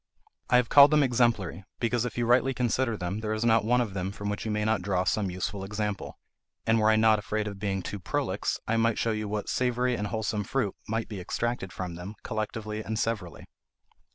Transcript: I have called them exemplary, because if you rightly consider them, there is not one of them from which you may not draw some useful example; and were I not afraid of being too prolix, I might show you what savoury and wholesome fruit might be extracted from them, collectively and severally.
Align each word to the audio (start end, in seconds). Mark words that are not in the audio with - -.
I 0.49 0.55
have 0.57 0.67
called 0.69 0.89
them 0.89 1.03
exemplary, 1.03 1.63
because 1.79 2.05
if 2.05 2.17
you 2.17 2.25
rightly 2.25 2.55
consider 2.55 2.97
them, 2.97 3.19
there 3.19 3.33
is 3.35 3.45
not 3.45 3.63
one 3.63 3.81
of 3.81 3.93
them 3.93 4.11
from 4.11 4.29
which 4.31 4.45
you 4.45 4.49
may 4.49 4.65
not 4.65 4.81
draw 4.81 5.03
some 5.03 5.29
useful 5.29 5.63
example; 5.63 6.17
and 6.65 6.79
were 6.79 6.89
I 6.89 6.95
not 6.95 7.19
afraid 7.19 7.47
of 7.47 7.59
being 7.59 7.83
too 7.83 7.99
prolix, 7.99 8.59
I 8.67 8.77
might 8.77 8.97
show 8.97 9.11
you 9.11 9.27
what 9.29 9.47
savoury 9.47 9.93
and 9.93 10.07
wholesome 10.07 10.43
fruit 10.43 10.73
might 10.87 11.07
be 11.07 11.19
extracted 11.21 11.71
from 11.71 11.93
them, 11.93 12.15
collectively 12.23 12.81
and 12.83 12.97
severally. 12.97 13.45